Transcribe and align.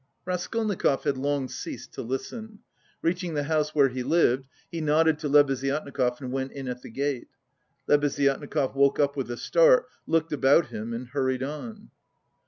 Raskolnikov 0.25 1.03
had 1.03 1.15
long 1.15 1.47
ceased 1.47 1.93
to 1.93 2.01
listen. 2.01 2.61
Reaching 3.03 3.35
the 3.35 3.43
house 3.43 3.75
where 3.75 3.89
he 3.89 4.01
lived, 4.01 4.47
he 4.71 4.81
nodded 4.81 5.19
to 5.19 5.29
Lebeziatnikov 5.29 6.19
and 6.21 6.31
went 6.31 6.53
in 6.53 6.67
at 6.67 6.81
the 6.81 6.89
gate. 6.89 7.27
Lebeziatnikov 7.87 8.73
woke 8.73 8.99
up 8.99 9.15
with 9.15 9.29
a 9.29 9.37
start, 9.37 9.85
looked 10.07 10.33
about 10.33 10.69
him 10.69 10.91
and 10.93 11.09
hurried 11.09 11.43
on. 11.43 11.91